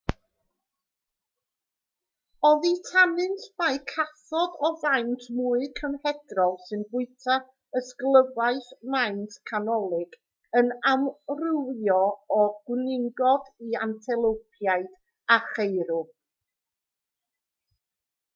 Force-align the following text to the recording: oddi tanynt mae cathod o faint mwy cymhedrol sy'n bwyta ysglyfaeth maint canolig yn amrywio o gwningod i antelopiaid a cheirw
oddi 2.47 2.69
tanynt 2.85 3.43
mae 3.63 3.75
cathod 3.91 4.53
o 4.69 4.69
faint 4.85 5.25
mwy 5.41 5.67
cymhedrol 5.79 6.55
sy'n 6.69 6.81
bwyta 6.95 7.35
ysglyfaeth 7.81 8.71
maint 8.95 9.37
canolig 9.51 10.17
yn 10.63 10.71
amrywio 10.93 12.01
o 12.39 12.43
gwningod 12.71 13.51
i 13.69 13.81
antelopiaid 13.89 14.89
a 15.37 15.37
cheirw 15.53 16.01